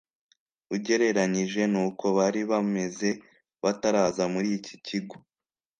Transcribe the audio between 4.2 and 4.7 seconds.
muri